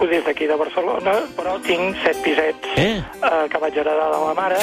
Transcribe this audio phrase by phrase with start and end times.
[0.00, 3.02] truco des d'aquí de Barcelona, però tinc set pisets Eh?
[3.22, 4.56] eh, que vaig heredar de la mare.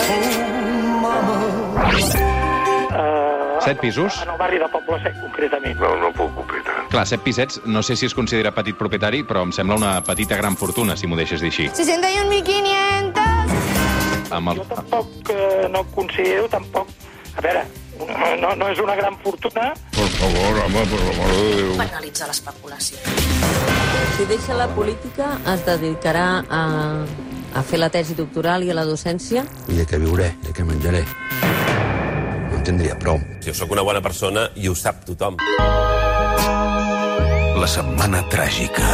[2.98, 4.22] Eh, Set pisos?
[4.24, 5.80] En el barri de Poble Sec, concretament.
[5.80, 6.88] No, no puc opinar.
[6.90, 10.36] Clar, set pisets, no sé si es considera petit propietari, però em sembla una petita
[10.38, 11.70] gran fortuna, si m'ho deixes dir així.
[11.70, 14.32] 61.500.
[14.32, 14.56] Amb el...
[14.58, 16.88] Jo tampoc eh, no considero tampoc...
[17.38, 17.64] A veure,
[18.42, 21.72] no, no és una gran fortuna, Por favor, home, per l'amor de Déu.
[21.80, 22.98] penalitzar l'especulació.
[24.18, 26.62] Si deixa la política, es dedicarà a,
[27.54, 29.46] a fer la tesi doctoral i a la docència?
[29.70, 31.04] I de què viuré, de què menjaré.
[32.50, 33.20] No en tindria prou.
[33.46, 35.38] Jo sóc una bona persona i ho sap tothom.
[37.58, 38.86] La setmana tràgica.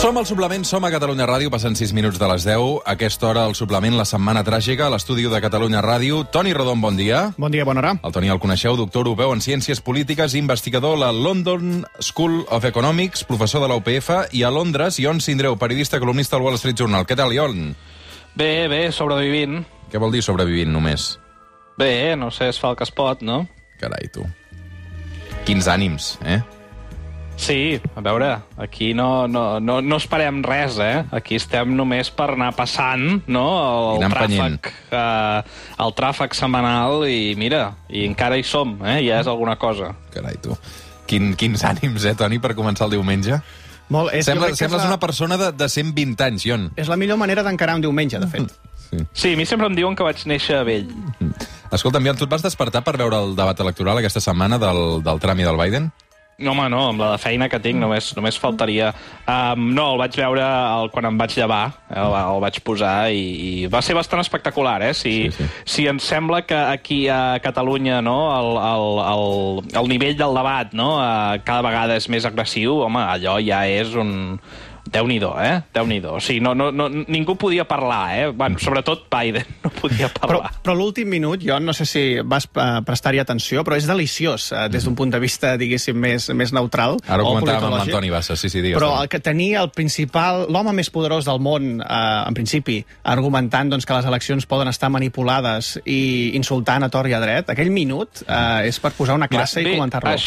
[0.00, 2.78] Som al suplement, som a Catalunya Ràdio, passant 6 minuts de les 10.
[2.88, 6.22] A aquesta hora, el suplement La Setmana Tràgica, a l'estudi de Catalunya Ràdio.
[6.32, 7.34] Toni Rodon, bon dia.
[7.36, 7.90] Bon dia, bona hora.
[8.00, 12.64] El Toni el coneixeu, doctor europeu en Ciències Polítiques, investigador a la London School of
[12.64, 16.80] Economics, professor de la UPF, i a Londres, Ion Sindreu, periodista columnista al Wall Street
[16.80, 17.04] Journal.
[17.04, 17.74] Què tal, Ion?
[18.40, 19.66] Bé, bé, sobrevivint.
[19.92, 21.18] Què vol dir sobrevivint, només?
[21.76, 23.42] Bé, no sé, es fa el que es pot, no?
[23.84, 24.24] Carai, tu.
[25.44, 26.40] Quins ànims, eh?
[27.40, 31.06] Sí, a veure, aquí no, no, no, no esperem res, eh?
[31.16, 33.44] Aquí estem només per anar passant, no?,
[33.96, 34.58] el empenyent.
[34.60, 38.98] tràfic, eh, el tràfic setmanal i mira, i encara hi som, eh?
[39.06, 39.94] Ja és alguna cosa.
[40.12, 40.52] Carai, tu.
[41.08, 43.40] Quin, quins ànims, eh, Toni, per començar el diumenge?
[43.90, 46.68] Molt, és, Sembla, sembles és la, una persona de, de 120 anys, Ion.
[46.76, 48.52] És la millor manera d'encarar un diumenge, de fet.
[49.14, 50.88] Sí, a mi sempre em diuen que vaig néixer vell.
[51.70, 55.20] Escolta'm, Ion, tu et vas despertar per veure el debat electoral aquesta setmana del, del
[55.22, 55.86] Trump i del Biden?
[56.40, 58.94] No, home, no, amb la de feina que tinc només, només faltaria.
[59.28, 63.20] Um, no, el vaig veure el, quan em vaig llevar, el, el vaig posar i,
[63.20, 64.94] i va ser bastant espectacular, eh?
[64.96, 65.48] Si, Sí, sí.
[65.66, 70.72] si ens sembla que aquí a Catalunya no, el, el, el, el nivell del debat
[70.72, 74.40] no, eh, cada vegada és més agressiu, home, allò ja és un...
[74.90, 75.60] Déu-n'hi-do, eh?
[75.74, 76.16] Déu-n'hi-do.
[76.18, 78.26] O sigui, no, no, no, ningú podia parlar, eh?
[78.34, 80.50] Bueno, sobretot Biden no podia Però, parlar.
[80.64, 84.66] però l'últim minut, jo no sé si vas eh, prestar-hi atenció, però és deliciós eh,
[84.72, 86.98] des d'un punt de vista, diguéssim, més, més neutral.
[87.06, 88.36] Ara ho comentàvem amb l'Antoni Bassa.
[88.40, 88.80] Sí, sí, digues.
[88.80, 93.70] Però el que tenia el principal, l'home més poderós del món, eh, en principi, argumentant
[93.70, 97.70] doncs, que les eleccions poden estar manipulades i insultant a tort i a dret, aquell
[97.70, 100.18] minut eh, és per posar una classe i comentar-lo.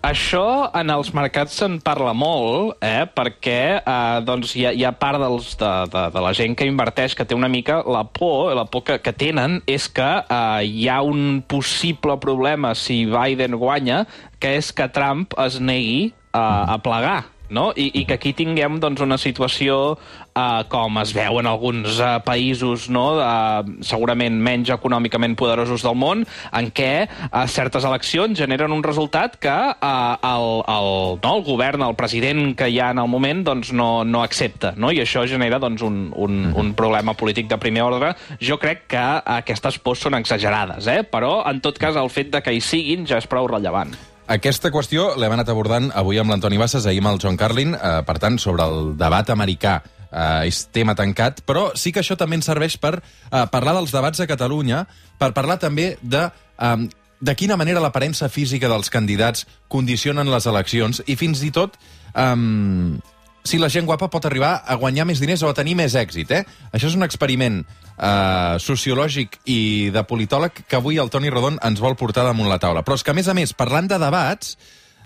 [0.00, 4.94] Això, en els mercats se'n parla molt, eh, perquè eh, doncs hi, ha, hi ha
[4.96, 8.54] part dels, de, de, de la gent que inverteix que té una mica la por,
[8.56, 13.58] la por que, que tenen és que eh, hi ha un possible problema si Biden
[13.60, 14.06] guanya,
[14.40, 17.70] que és que Trump es negui a, a plegar no?
[17.76, 19.98] I, i que aquí tinguem doncs, una situació
[20.34, 23.04] eh, com es veu en alguns eh, països no?
[23.20, 26.24] eh, segurament menys econòmicament poderosos del món,
[26.56, 30.90] en què eh, certes eleccions generen un resultat que eh, el, el,
[31.22, 34.74] no, el govern, el president que hi ha en el moment doncs, no, no accepta,
[34.76, 34.92] no?
[34.94, 38.14] i això genera doncs, un, un, un problema polític de primer ordre.
[38.42, 39.06] Jo crec que
[39.40, 41.02] aquestes pors són exagerades, eh?
[41.06, 43.96] però en tot cas el fet de que hi siguin ja és prou rellevant.
[44.30, 47.96] Aquesta qüestió l'hem anat abordant avui amb l'Antoni Bassas, ahir amb el John Carlin, eh,
[48.06, 49.80] per tant, sobre el debat americà.
[50.10, 53.90] Eh, és tema tancat, però sí que això també ens serveix per eh, parlar dels
[53.90, 54.84] debats a Catalunya,
[55.18, 56.28] per parlar també de...
[56.58, 56.88] Eh,
[57.20, 61.74] de quina manera l'aparença física dels candidats condicionen les eleccions i fins i tot
[62.14, 62.96] um,
[63.44, 66.30] si la gent guapa pot arribar a guanyar més diners o a tenir més èxit.
[66.30, 66.42] Eh?
[66.72, 71.80] Això és un experiment uh, sociològic i de politòleg que avui el Toni Rodon ens
[71.80, 72.84] vol portar damunt la taula.
[72.86, 74.56] Però és que, a més a més, parlant de debats,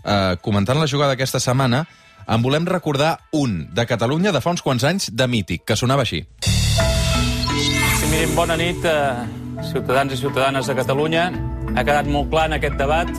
[0.03, 1.85] uh, comentant la jugada aquesta setmana,
[2.27, 6.07] en volem recordar un de Catalunya de fa uns quants anys de mític, que sonava
[6.07, 6.25] així.
[6.41, 11.31] Sí, mirin, bona nit, eh, ciutadans i ciutadanes de Catalunya.
[11.75, 13.11] Ha quedat molt clar en aquest debat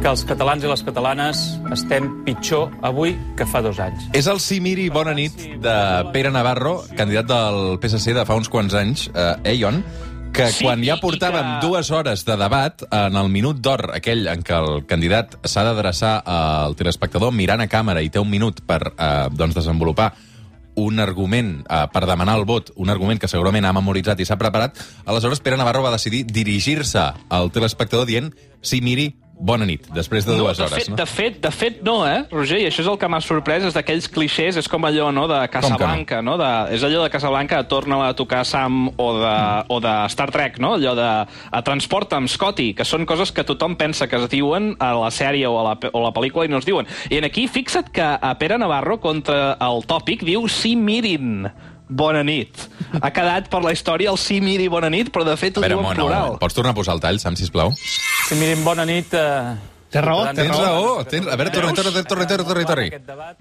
[0.00, 1.40] que els catalans i les catalanes
[1.74, 4.06] estem pitjor avui que fa dos anys.
[4.16, 5.74] És el Simiri Bona nit de
[6.14, 9.82] Pere Navarro, candidat del PSC de fa uns quants anys, eh, Eion,
[10.32, 14.26] que Sí, quan ja portàvem que- dues hores de debat, en el minut d'or, aquell
[14.28, 18.62] en què el candidat s'ha d'adreçar al telespectador mirant a càmera i té un minut
[18.64, 20.14] per eh, doncs desenvolupar
[20.76, 24.38] un argument eh, per demanar el vot, un argument que segurament ha memoritzat i s'ha
[24.38, 28.32] preparat, aleshores Pere Navarro va decidir dirigir-se al telespectador dient
[28.62, 30.84] Simiri, bona nit, després de dues de hores.
[30.84, 30.96] Fet, no?
[31.00, 32.60] De fet, de fet, no, eh, Roger?
[32.60, 35.40] I això és el que m'ha sorprès, és d'aquells clixés, és com allò, no?, de
[35.52, 36.36] Casablanca, no?
[36.40, 39.34] De, és allò de Casablanca, torna a tocar Sam o de,
[39.72, 40.74] o de Star Trek, no?
[40.76, 44.92] Allò de a transporta'm, Scotty, que són coses que tothom pensa que es diuen a
[44.98, 46.88] la sèrie o a la, o a la pel·lícula i no es diuen.
[47.10, 51.48] I en aquí, fixa't que a Pere Navarro, contra el tòpic, diu sí mirin.
[51.90, 52.56] Bona nit.
[53.02, 55.78] Ha quedat per la història el sí, miri, bona nit, però de fet ho diu
[55.78, 56.36] un en un plural.
[56.40, 57.74] Pots tornar a posar el tall, Sam, sisplau?
[57.76, 59.12] Sí, mirin, bona nit.
[59.14, 59.56] Eh,
[59.90, 61.02] Té raó, té Tens de raó.
[61.04, 61.26] Tens...
[61.26, 62.84] A veure, torna, torna, torna, torna, torna, torna.
[62.86, 63.36] Aquest debat.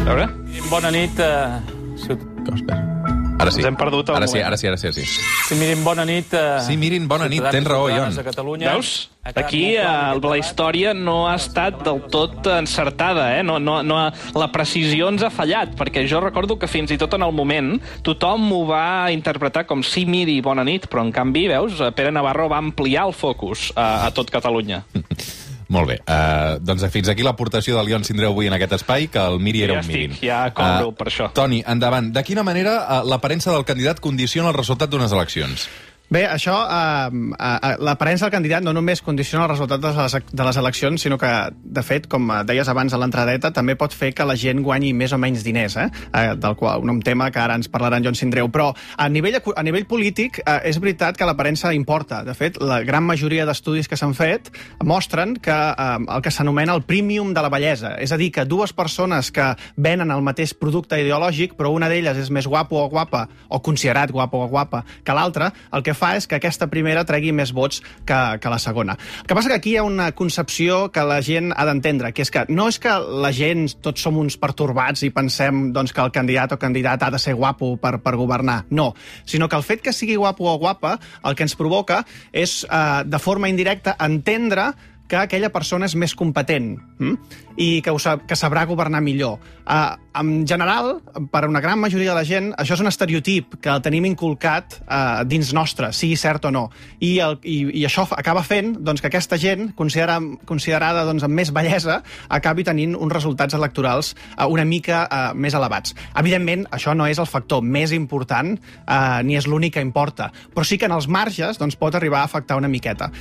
[0.00, 0.26] A veure?
[0.70, 1.20] Bona nit.
[1.20, 1.60] Eh,
[2.00, 2.24] ciut-
[2.54, 3.01] espera.
[3.42, 3.60] Ara sí.
[3.60, 4.86] Ens hem perdut el Ara sí, ara sí, ara sí.
[4.88, 5.04] Ara sí.
[5.48, 6.32] Sí, mirin, bona nit.
[6.32, 8.14] Eh, Sí, mirin, bona nit, tens raó, Ion.
[8.14, 8.72] de Catalunya.
[8.72, 9.08] Veus?
[9.22, 13.42] Aquí eh, la història no ha estat del tot encertada, eh?
[13.46, 16.98] No, no, no, ha- la precisió ens ha fallat, perquè jo recordo que fins i
[16.98, 21.12] tot en el moment tothom ho va interpretar com sí, miri, bona nit, però en
[21.14, 24.82] canvi, veus, Pere Navarro va ampliar el focus a, a tot Catalunya.
[25.72, 25.98] Molt bé.
[26.04, 29.62] Uh, doncs fins aquí l'aportació del Ion Sindreu avui en aquest espai, que el Miri
[29.64, 30.12] era Ja un mirin.
[30.12, 31.30] estic, ja cobro per això.
[31.32, 32.10] Toni, endavant.
[32.12, 35.68] De quina manera uh, l'aparença del candidat condiciona el resultat d'unes eleccions?
[36.12, 37.10] Bé, això, eh,
[37.40, 41.16] eh, l'aparença del candidat no només condiciona el resultat de les, de les eleccions, sinó
[41.16, 41.30] que,
[41.64, 44.90] de fet, com eh, deies abans a l'entradeta, també pot fer que la gent guanyi
[44.92, 45.86] més o menys diners, eh?
[46.12, 48.50] eh del qual, un tema que ara ens parlarà en Joan Sindreu.
[48.52, 52.20] Però a nivell, a nivell polític eh, és veritat que l'aparença importa.
[52.28, 54.52] De fet, la gran majoria d'estudis que s'han fet
[54.84, 58.44] mostren que eh, el que s'anomena el premium de la bellesa, és a dir, que
[58.44, 62.86] dues persones que venen el mateix producte ideològic, però una d'elles és més guapo o
[62.92, 67.04] guapa, o considerat guapo o guapa, que l'altra, el que fa és que aquesta primera
[67.08, 68.96] tregui més vots que, que la segona.
[69.22, 72.26] El que passa que aquí hi ha una concepció que la gent ha d'entendre, que
[72.26, 76.02] és que no és que la gent, tots som uns pertorbats i pensem doncs, que
[76.02, 78.62] el candidat o candidat ha de ser guapo per, per governar.
[78.70, 78.92] No,
[79.24, 82.02] sinó que el fet que sigui guapo o guapa el que ens provoca
[82.32, 84.72] és, eh, de forma indirecta, entendre
[85.12, 87.16] que aquella persona és més competent hm?
[87.60, 89.42] i que, ho sap, que sabrà governar millor.
[89.60, 93.58] Uh, en general, per a una gran majoria de la gent, això és un estereotip
[93.60, 96.62] que el tenim inculcat uh, dins nostre, sigui cert o no.
[97.04, 100.16] I, el, i, i això acaba fent doncs, que aquesta gent, considera,
[100.48, 102.00] considerada doncs, amb més bellesa,
[102.32, 105.92] acabi tenint uns resultats electorals uh, una mica uh, més elevats.
[106.24, 110.64] Evidentment, això no és el factor més important uh, ni és l'únic que importa, però
[110.64, 113.12] sí que en els marges doncs, pot arribar a afectar una miqueta.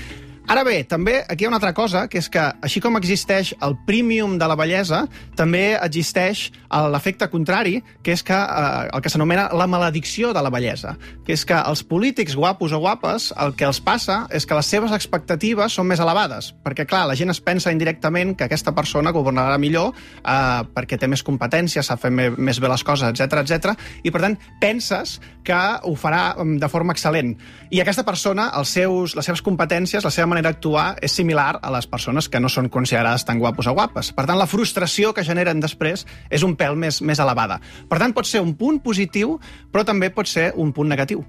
[0.49, 3.53] Ara bé, també aquí hi ha una altra cosa, que és que així com existeix
[3.63, 5.03] el premium de la bellesa,
[5.37, 6.47] també existeix
[6.91, 10.95] l'efecte contrari, que és que eh, el que s'anomena la maledicció de la bellesa,
[11.27, 14.65] que és que els polítics guapos o guapes el que els passa és que les
[14.73, 19.13] seves expectatives són més elevades, perquè clar, la gent es pensa indirectament que aquesta persona
[19.15, 23.77] governarà millor eh, perquè té més competències, fer me- més bé les coses, etc etc.
[24.03, 27.35] i per tant penses que ho farà mm, de forma excel·lent.
[27.71, 31.71] I aquesta persona, els seus, les seves competències, la seva manera d'actuar és similar a
[31.75, 34.13] les persones que no són considerades tan guapos o guapes.
[34.15, 37.59] Per tant, la frustració que generen després és un pèl més, més elevada.
[37.89, 39.37] Per tant, pot ser un punt positiu,
[39.71, 41.25] però també pot ser un punt negatiu.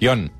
[0.00, 0.30] Ion,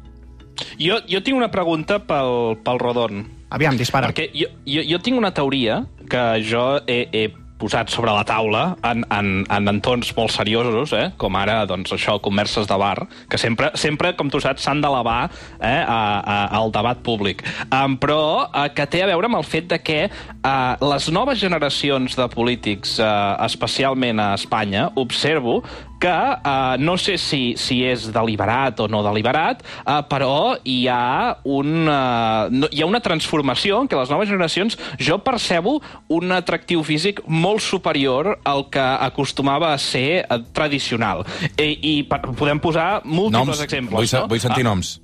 [0.78, 3.24] Jo, jo tinc una pregunta pel, pel Rodon.
[3.50, 4.10] Aviam, dispara.
[4.10, 7.24] Perquè jo, jo, jo tinc una teoria que jo he, he
[7.60, 11.10] posat sobre la taula en, en, en entorns molt seriosos, eh?
[11.20, 12.96] com ara doncs, això, converses de bar,
[13.30, 15.20] que sempre, sempre com tu saps, s'han d'elevar
[15.58, 15.80] eh?
[15.84, 17.44] a, a, al debat públic.
[17.68, 21.40] Um, però eh, que té a veure amb el fet de que eh, les noves
[21.42, 23.12] generacions de polítics, eh,
[23.46, 25.60] especialment a Espanya, observo
[26.00, 31.36] que eh, no sé si, si és deliberat o no deliberat, eh, però hi ha,
[31.44, 35.76] un, eh, no, hi ha una transformació en què les noves generacions jo percebo
[36.08, 41.26] un atractiu físic molt superior al que acostumava a ser eh, tradicional.
[41.60, 43.64] I, i per, podem posar múltiples noms.
[43.68, 44.00] exemples.
[44.00, 44.26] Vull, no?
[44.32, 44.96] vull sentir Ah, noms.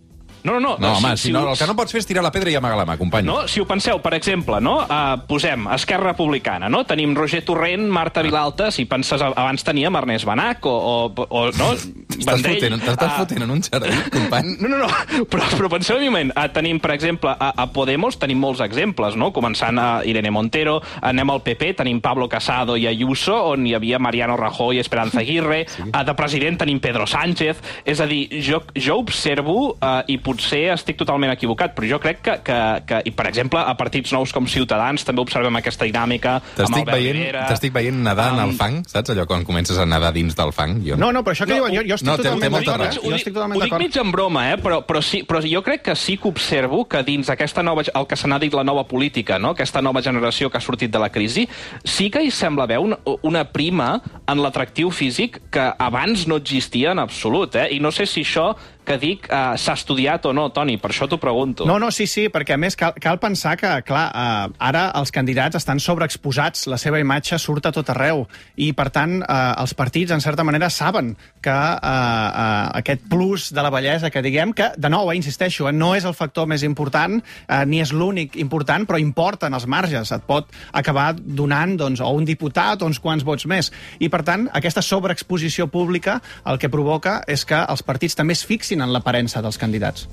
[0.47, 0.77] No, no, no.
[0.79, 2.57] No, home, si, no, ho- el que no pots fer és tirar la pedra i
[2.59, 3.27] amagar la mà, company.
[3.27, 4.77] no, si ho penseu, per exemple, no?
[4.87, 6.85] Uh, posem Esquerra Republicana, no?
[6.87, 10.77] Tenim Roger Torrent, Marta Vilalta, si penses, abans teníem Ernest Banac o,
[11.11, 11.73] o, o no?
[12.17, 14.55] T'estàs fotent, t'estàs Ah, fotent en un jardí, company.
[14.63, 16.31] no, no, no, però, però penseu un moment.
[16.37, 19.33] Uh, tenim, per exemple, a, a Podemos tenim molts exemples, no?
[19.37, 23.99] Començant a Irene Montero, anem al PP, tenim Pablo Casado i Ayuso, on hi havia
[24.01, 25.83] Mariano Rajoy i Esperanza Aguirre, sí.
[25.91, 30.36] uh, de president tenim Pedro Sánchez, és a dir, jo, jo observo, uh, i potser
[30.43, 34.33] estic totalment equivocat, però jo crec que, que, que, i per exemple, a partits nous
[34.33, 37.47] com Ciutadans també observem aquesta dinàmica amb T'estic Albert veient, Rivera.
[37.49, 39.11] t'estic veient nedar en el Um, fang, saps?
[39.11, 40.81] Allò quan comences a nedar dins del fang.
[40.87, 40.97] Jo.
[40.97, 42.71] No, no, però això que No, diuen, jo, jo estic no, té- té totalment molta
[42.73, 42.85] d'acord.
[42.87, 42.95] raó.
[42.95, 42.99] eh?
[42.99, 43.83] ho Jo dic, estic totalment ho dic d'acord.
[43.87, 44.57] mig en broma, eh?
[44.63, 48.07] però, però, sí, però jo crec que sí que observo que dins aquesta nova, el
[48.07, 49.51] que se n'ha dit la nova política, no?
[49.51, 51.49] aquesta nova generació que ha sortit de la crisi,
[51.85, 56.93] sí que hi sembla haver una, una prima en l'atractiu físic que abans no existia
[56.93, 57.55] en absolut.
[57.57, 57.69] Eh?
[57.77, 58.55] I no sé si això
[58.87, 61.67] que dic uh, s'ha estudiat o no, Toni, per això t'ho pregunto.
[61.69, 65.13] No, no, sí, sí, perquè a més cal, cal pensar que, clar, eh, ara els
[65.15, 68.25] candidats estan sobreexposats, la seva imatge surt a tot arreu,
[68.57, 71.15] i per tant eh, els partits, en certa manera, saben
[71.45, 75.69] que eh, eh, aquest plus de la bellesa que diguem, que, de nou, eh, insisteixo,
[75.69, 79.67] eh, no és el factor més important, eh, ni és l'únic important, però importen els
[79.67, 80.13] marges.
[80.13, 83.73] Et pot acabar donant doncs, o un diputat o uns quants vots més.
[83.99, 88.45] I, per tant, aquesta sobreexposició pública el que provoca és que els partits també es
[88.47, 90.09] fixin en l'aparença dels candidats.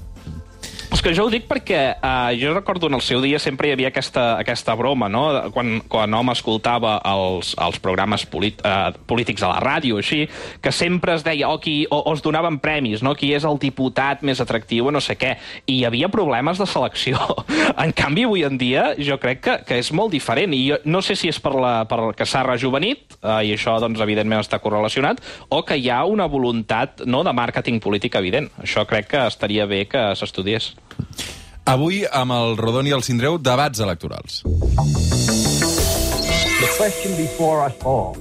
[0.93, 3.71] És que jo ho dic perquè uh, jo recordo en el seu dia sempre hi
[3.73, 5.23] havia aquesta, aquesta broma, no?
[5.49, 10.27] Quan, quan hom escoltava els, els programes polit, uh, polítics a la ràdio, així,
[10.61, 13.15] que sempre es deia, oh, qui, o, o es donaven premis, no?
[13.17, 15.31] Qui és el diputat més atractiu, no sé què.
[15.65, 17.17] I hi havia problemes de selecció.
[17.87, 20.53] en canvi, avui en dia, jo crec que, que és molt diferent.
[20.53, 23.79] I jo no sé si és per, la, per que s'ha rejuvenit, uh, i això,
[23.81, 28.53] doncs, evidentment està correlacionat, o que hi ha una voluntat no, de màrqueting polític evident.
[28.61, 30.75] Això crec que estaria bé que s'estudiés.
[31.63, 34.41] Avui, amb el Rodon i el Sindreu, debats electorals.
[36.59, 38.17] The question before us all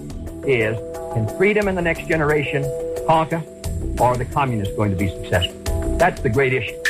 [0.47, 0.79] is,
[1.13, 2.63] can freedom in the next generation
[3.07, 3.43] conquer,
[3.99, 5.59] or are the communists going to be successful?
[5.99, 6.82] That's the great issue.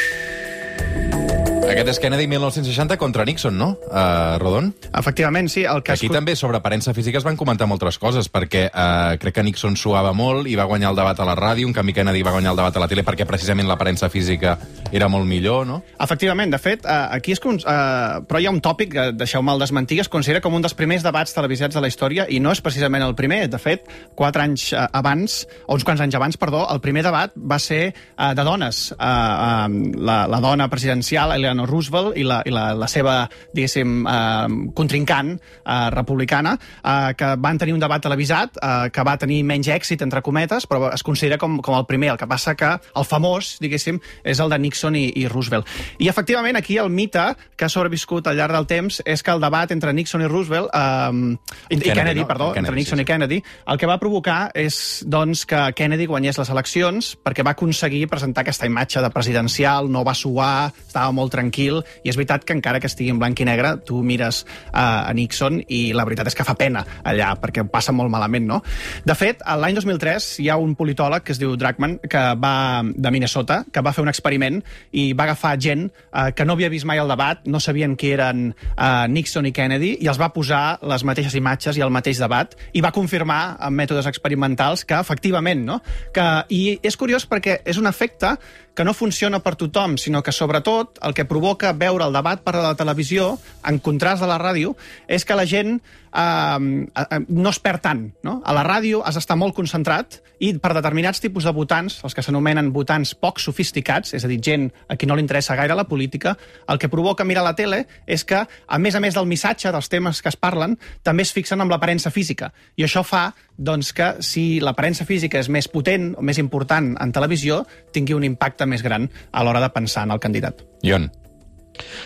[1.73, 4.67] Aquest és Kennedy 1960 contra Nixon, no, uh, Rodon?
[4.93, 5.63] Efectivament, sí.
[5.65, 9.39] El que Aquí també sobre aparença física es van comentar moltes coses, perquè uh, crec
[9.39, 12.21] que Nixon suava molt i va guanyar el debat a la ràdio, en canvi Kennedy
[12.27, 14.59] va guanyar el debat a la tele perquè precisament l'aparença física
[14.93, 15.79] era molt millor, no?
[15.97, 17.49] Efectivament, de fet, uh, aquí és que...
[17.49, 20.65] Uns, uh, però hi ha un tòpic, uh, deixeu-me el desmentir, es considera com un
[20.65, 23.47] dels primers debats televisats de la història i no és precisament el primer.
[23.49, 23.89] De fet,
[24.19, 27.95] quatre anys uh, abans, o uns quants anys abans, perdó, el primer debat va ser
[27.95, 28.85] uh, de dones.
[28.93, 33.17] Uh, uh, la, la dona presidencial, Eleanor Roosevelt, i la, i la, la seva,
[33.55, 39.17] diguéssim, uh, contrincant uh, republicana, uh, que van tenir un debat televisat uh, que va
[39.21, 42.13] tenir menys èxit, entre cometes, però es considera com, com el primer.
[42.13, 45.69] El que passa que el famós, diguéssim, és el de Nixon i, i Roosevelt.
[45.99, 47.25] I, efectivament, aquí el mite
[47.57, 50.73] que ha sobreviscut al llarg del temps és que el debat entre Nixon i Roosevelt,
[50.75, 51.37] um,
[51.69, 52.29] i, Kennedy, i Kennedy, no?
[52.29, 53.41] perdó, Kennedy, entre Nixon sí, i Kennedy,
[53.73, 54.77] el que va provocar és
[55.07, 60.05] doncs, que Kennedy guanyés les eleccions perquè va aconseguir presentar aquesta imatge de presidencial, no
[60.07, 63.47] va suar, estava molt tranquil, i és veritat que encara que estigui en blanc i
[63.47, 64.43] negre, tu mires
[64.73, 68.47] uh, a Nixon i la veritat és que fa pena allà, perquè passa molt malament,
[68.49, 68.61] no?
[69.05, 73.13] De fet, l'any 2003 hi ha un politòleg que es diu Drachman, que va de
[73.15, 74.61] Minnesota, que va fer un experiment
[74.93, 78.13] i va agafar gent uh, que no havia vist mai el debat, no sabien qui
[78.17, 82.21] eren uh, Nixon i Kennedy, i els va posar les mateixes imatges i el mateix
[82.23, 85.81] debat, i va confirmar amb mètodes experimentals que efectivament, no?
[86.15, 88.37] Que, I és curiós perquè és un efecte
[88.75, 92.55] que no funciona per tothom, sinó que sobretot el que provoca veure el debat per
[92.57, 94.77] la televisió, en contrast de la ràdio,
[95.09, 95.81] és que la gent
[96.13, 98.05] eh, eh, no es perd tant.
[98.23, 98.41] No?
[98.45, 102.25] A la ràdio has d'estar molt concentrat i per determinats tipus de votants, els que
[102.25, 105.87] s'anomenen votants poc sofisticats, és a dir, gent a qui no li interessa gaire la
[105.89, 106.37] política,
[106.69, 109.91] el que provoca mirar la tele és que, a més a més del missatge, dels
[109.93, 112.53] temes que es parlen, també es fixen amb l'aparença física.
[112.77, 117.15] I això fa doncs, que si l'aparença física és més potent o més important en
[117.15, 120.65] televisió, tingui un impacte més gran a l'hora de pensar en el candidat.
[120.83, 121.11] Ion.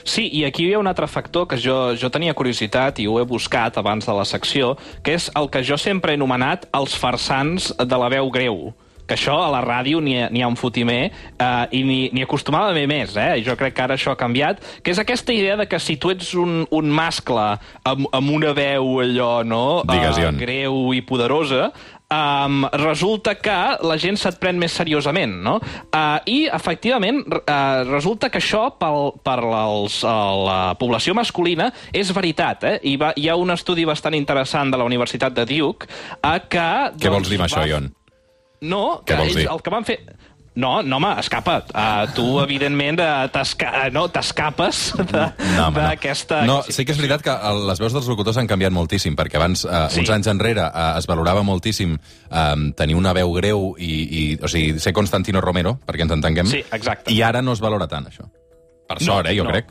[0.06, 3.18] Sí, i aquí hi ha un altre factor que jo, jo tenia curiositat i ho
[3.20, 6.94] he buscat abans de la secció, que és el que jo sempre he anomenat els
[6.96, 8.68] farsans de la veu greu
[9.06, 12.86] que això a la ràdio n'hi ha, ha un fotimer eh, i n'hi acostumava a
[12.90, 13.38] més, eh?
[13.46, 16.10] jo crec que ara això ha canviat, que és aquesta idea de que si tu
[16.10, 17.46] ets un, un mascle
[17.86, 20.40] amb, amb una veu allò, no?, Ion.
[20.40, 21.70] greu i poderosa,
[22.12, 25.56] um, resulta que la gent se't pren més seriosament, no?
[25.90, 30.10] Uh, I, efectivament, uh, resulta que això pel, per els, uh,
[30.46, 32.76] la població masculina és veritat, eh?
[32.92, 35.86] I va, hi ha un estudi bastant interessant de la Universitat de Duke
[36.22, 36.66] uh, que...
[37.00, 37.92] Què vols dir amb això, va- Ion?
[38.66, 39.48] No, Què que ells dir?
[39.52, 39.98] el que van fer...
[40.56, 41.68] No, no, home, escapa't.
[41.76, 43.68] Uh, tu, evidentment, uh, t'esca...
[43.84, 45.82] uh, no, t'escapes de- No, home, no.
[45.82, 46.38] d'aquesta...
[46.48, 49.36] No, sí que és veritat que el, les veus dels locutors han canviat moltíssim, perquè
[49.36, 50.00] abans, eh, Sí.
[50.00, 54.48] uns anys enrere, eh, es valorava moltíssim eh, tenir una veu greu i, i, o
[54.48, 56.48] sigui, ser Constantino Romero, perquè ens entenguem.
[56.48, 57.12] Sí, exacte.
[57.12, 58.24] I ara no es valora tant, això.
[58.88, 59.52] Per sort, eh, jo no.
[59.52, 59.68] crec.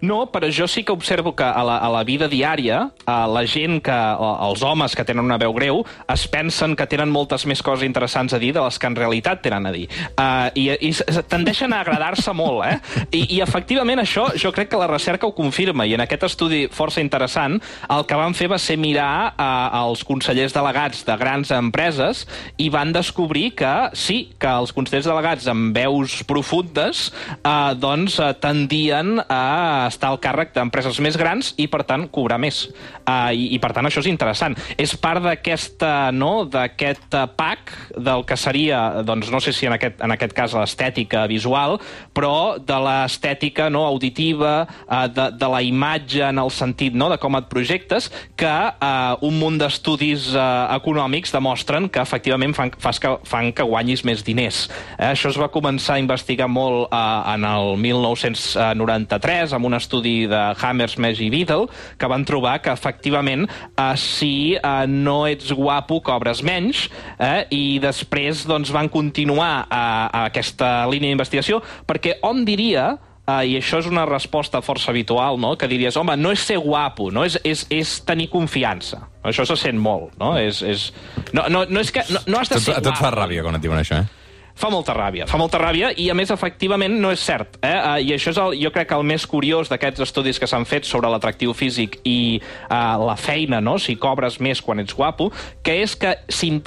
[0.00, 3.46] No, però jo sí que observo que a la, a la vida diària a la
[3.48, 7.46] gent que, o, els homes que tenen una veu greu es pensen que tenen moltes
[7.48, 9.86] més coses interessants a dir de les que en realitat tenen a dir.
[10.16, 10.90] Uh, I i
[11.30, 13.06] tendeixen a agradar-se molt, eh?
[13.10, 16.66] I, I efectivament això jo crec que la recerca ho confirma i en aquest estudi
[16.72, 17.58] força interessant
[17.92, 22.24] el que van fer va ser mirar uh, als consellers delegats de grans empreses
[22.62, 27.08] i van descobrir que sí, que els consellers delegats amb veus profundes
[27.40, 32.38] uh, doncs uh, tendien a estar al càrrec d'empreses més grans i, per tant, cobrar
[32.42, 32.66] més.
[33.02, 34.56] Uh, i, I, per tant, això és interessant.
[34.78, 39.76] És part d'aquesta, no?, d'aquest uh, pack del que seria, doncs, no sé si en
[39.76, 41.78] aquest, en aquest cas l'estètica visual,
[42.16, 44.54] però de l'estètica no, auditiva,
[44.86, 49.16] uh, de, de la imatge en el sentit no, de com et projectes, que uh,
[49.26, 54.24] un munt d'estudis uh, econòmics demostren que efectivament fan, fas que, fan que guanyis més
[54.26, 54.66] diners.
[54.96, 60.26] Eh, això es va començar a investigar molt uh, en el 1993 amb un estudi
[60.30, 66.00] de Hammersmith i Beadle, que van trobar que efectivament uh, si uh, no ets guapo
[66.04, 66.86] cobres menys,
[67.18, 72.94] eh, i després doncs, van continuar a, a aquesta línia d'investigació, perquè on diria
[73.26, 75.56] Uh, I això és una resposta força habitual, no?
[75.58, 77.24] que diries, home, no és ser guapo, no?
[77.26, 79.00] és, és, és tenir confiança.
[79.26, 80.36] Això se sent molt, no?
[80.38, 80.84] És, és...
[81.34, 82.04] No, no, no és que...
[82.14, 83.02] No, no has de ser a tot guapo.
[83.02, 84.25] fa ràbia quan et diuen això, eh?
[84.56, 87.58] Fa molta ràbia, fa molta ràbia i a més efectivament no és cert.
[87.60, 87.74] Eh?
[87.76, 90.64] Uh, I això és el, jo crec que el més curiós d'aquests estudis que s'han
[90.64, 93.74] fet sobre l'atractiu físic i uh, la feina, no?
[93.76, 95.28] si cobres més quan ets guapo,
[95.60, 96.14] que és que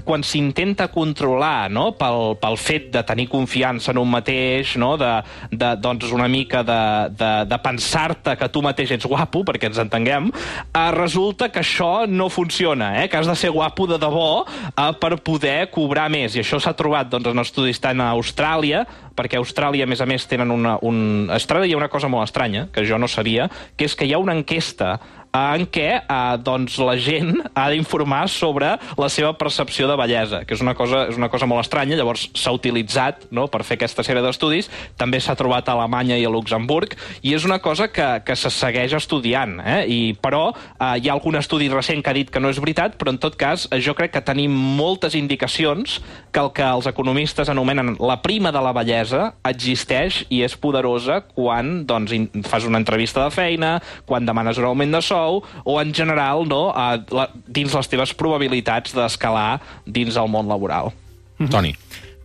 [0.06, 1.88] quan s'intenta controlar no?
[1.98, 4.92] pel, pel fet de tenir confiança en un mateix, no?
[5.02, 5.10] de,
[5.50, 6.80] de, doncs una mica de,
[7.18, 12.06] de, de pensar-te que tu mateix ets guapo, perquè ens entenguem, uh, resulta que això
[12.06, 13.10] no funciona, eh?
[13.10, 16.38] que has de ser guapo de debò uh, per poder cobrar més.
[16.38, 18.84] I això s'ha trobat doncs, en estudis tant a Austràlia,
[19.16, 20.78] perquè a Austràlia, a més a més, tenen una...
[20.86, 21.28] Un...
[21.30, 24.08] A Austràlia hi ha una cosa molt estranya, que jo no sabia, que és que
[24.08, 24.98] hi ha una enquesta
[25.36, 30.56] en què eh, doncs, la gent ha d'informar sobre la seva percepció de bellesa, que
[30.58, 34.06] és una cosa, és una cosa molt estranya, llavors s'ha utilitzat no, per fer aquesta
[34.06, 38.08] sèrie d'estudis, també s'ha trobat a Alemanya i a Luxemburg, i és una cosa que,
[38.26, 39.80] que se segueix estudiant, eh?
[39.90, 42.98] I, però eh, hi ha algun estudi recent que ha dit que no és veritat,
[43.00, 46.00] però en tot cas eh, jo crec que tenim moltes indicacions
[46.34, 51.22] que el que els economistes anomenen la prima de la bellesa existeix i és poderosa
[51.36, 52.14] quan doncs,
[52.50, 53.78] fas una entrevista de feina,
[54.10, 58.14] quan demanes un augment de sou, o en general no, a, la, dins les teves
[58.18, 60.94] probabilitats d'escalar dins el món laboral.
[61.52, 61.76] Toni.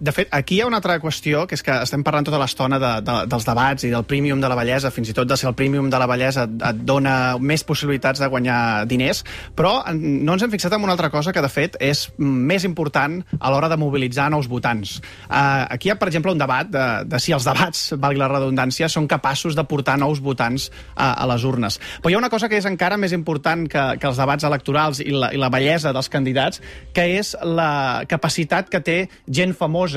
[0.04, 2.76] De fet, aquí hi ha una altra qüestió, que és que estem parlant tota l'estona
[2.76, 5.46] de, de, dels debats i del premium de la bellesa, fins i tot de si
[5.48, 9.22] el premium de la bellesa et, et dona més possibilitats de guanyar diners,
[9.56, 13.16] però no ens hem fixat en una altra cosa que, de fet, és més important
[13.38, 14.98] a l'hora de mobilitzar nous votants.
[15.24, 18.28] Uh, aquí hi ha, per exemple, un debat de, de si els debats, valgui la
[18.28, 21.80] redundància, són capaços de portar nous votants a, a les urnes.
[22.04, 25.00] Però hi ha una cosa que és encara més important que, que els debats electorals
[25.00, 26.60] i la, i la bellesa dels candidats,
[26.92, 29.00] que és la capacitat que té
[29.32, 29.93] gent famosa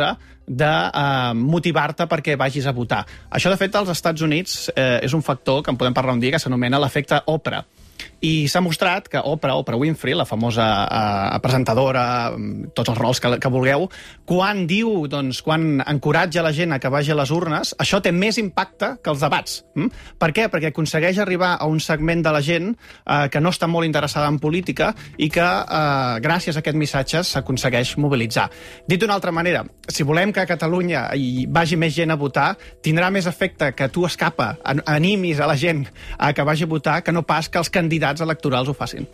[0.48, 3.04] de eh, motivar-te perquè vagis a votar.
[3.30, 6.24] Això, de fet, als Estats Units eh, és un factor que en podem parlar un
[6.24, 7.66] dia que s'anomena l'efecte Oprah.
[8.26, 13.20] I s'ha mostrat que Oprah, Oprah Winfrey, la famosa eh, presentadora, mm, tots els rols
[13.22, 13.86] que, que vulgueu,
[14.26, 18.12] quan diu, doncs, quan encoratja la gent a que vagi a les urnes, això té
[18.12, 19.60] més impacte que els debats.
[19.78, 19.92] Mm?
[20.18, 20.48] Per què?
[20.50, 24.26] Perquè aconsegueix arribar a un segment de la gent eh, que no està molt interessada
[24.34, 28.48] en política i que, eh, gràcies a aquest missatge, s'aconsegueix mobilitzar.
[28.90, 32.56] Dit d'una altra manera, si volem que a Catalunya hi vagi més gent a votar,
[32.82, 35.86] tindrà més efecte que tu escapa, an- animis a la gent
[36.18, 39.08] a que vagi a votar, que no pas que els candidats electorals ho facin.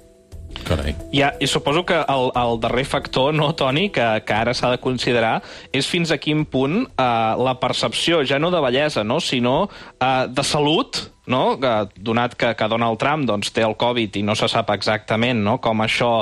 [0.64, 0.94] Carai.
[1.12, 4.80] Ja, I suposo que el, el darrer factor, no, Toni, que, que ara s'ha de
[4.84, 5.40] considerar
[5.74, 10.28] és fins a quin punt eh, la percepció, ja no de bellesa, no, sinó eh,
[10.30, 11.58] de salut, no?
[11.96, 15.60] donat que, que Donald Trump doncs, té el Covid i no se sap exactament no?
[15.64, 16.14] com això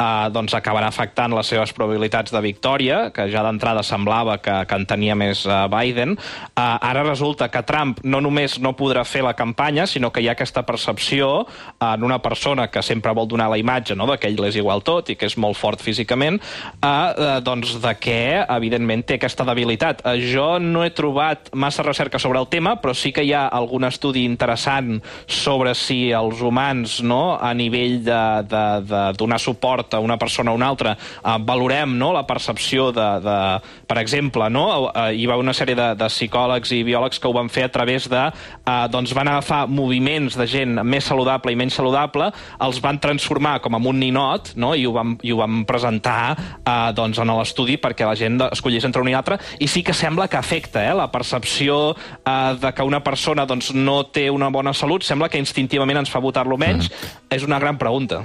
[0.00, 4.78] eh, doncs, acabarà afectant les seves probabilitats de victòria, que ja d'entrada semblava que, que
[4.80, 6.16] en tenia més eh, Biden.
[6.16, 10.28] Eh, ara resulta que Trump no només no podrà fer la campanya, sinó que hi
[10.30, 11.46] ha aquesta percepció
[11.80, 14.08] en una persona que sempre vol donar la imatge no?
[14.20, 17.94] que ell és igual tot i que és molt fort físicament, eh, eh, doncs de
[18.00, 20.04] que, evidentment, té aquesta debilitat.
[20.04, 23.46] Eh, jo no he trobat massa recerca sobre el tema, però sí que hi ha
[23.48, 29.94] algun estudi interessant sobre si els humans, no, a nivell de, de, de donar suport
[29.94, 33.38] a una persona o una altra, eh, valorem no, la percepció de, de...
[33.86, 37.34] Per exemple, no, eh, hi va una sèrie de, de psicòlegs i biòlegs que ho
[37.36, 38.26] van fer a través de...
[38.30, 42.30] Eh, doncs van agafar moviments de gent més saludable i menys saludable,
[42.62, 46.34] els van transformar com en un ninot, no, i ho van, i ho van presentar
[46.34, 49.96] eh, doncs, en l'estudi perquè la gent escollís entre un i altre, i sí que
[49.96, 54.50] sembla que afecta eh, la percepció eh, de que una persona doncs, no té una
[54.50, 56.88] bona salut, sembla que instintivament ens fa votar-lo menys.
[56.88, 57.22] Mm.
[57.36, 58.24] És una gran pregunta.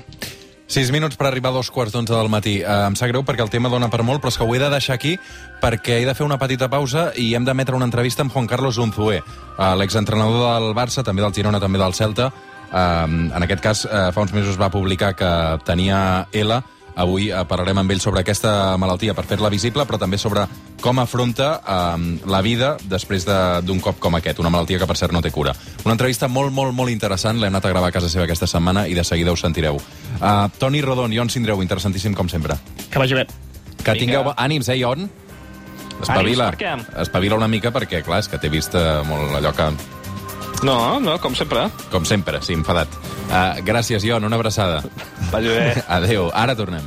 [0.68, 2.58] 6 minuts per arribar a dos quarts d'onze del matí.
[2.64, 4.62] Uh, em sap greu perquè el tema dona per molt, però és que ho he
[4.62, 5.14] de deixar aquí
[5.62, 8.80] perquè he de fer una petita pausa i hem d'emetre una entrevista amb Juan Carlos
[8.82, 12.32] Unzué, uh, l'exentrenador del Barça, també del Girona, també del Celta.
[12.66, 15.32] Uh, en aquest cas, uh, fa uns mesos va publicar que
[15.68, 16.64] tenia L
[16.96, 20.46] Avui eh, parlarem amb ell sobre aquesta malaltia per fer-la visible, però també sobre
[20.82, 24.96] com afronta eh, la vida després de- d'un cop com aquest, una malaltia que, per
[24.98, 25.54] cert, no té cura.
[25.84, 28.88] Una entrevista molt, molt, molt interessant, l'hem anat a gravar a casa seva aquesta setmana
[28.88, 29.76] i de seguida us sentireu.
[30.22, 32.56] Uh, Toni Rodon, Ion Sindreu, interessantíssim com sempre.
[32.90, 33.28] Que vagi bé.
[33.84, 35.10] Que tingueu ànims, eh, Ion?
[36.02, 36.50] Espavila.
[36.54, 36.88] Ànims?
[37.02, 39.70] Espavila una mica perquè, clar, és que t'he vist eh, molt allò que...
[40.64, 41.68] No, no, com sempre.
[41.92, 42.90] Com sempre, sí, enfadat.
[43.28, 44.82] Uh, gràcies, Ion, una abraçada.
[45.32, 45.84] Vagi bé.
[45.88, 46.86] Adéu, ara tornem.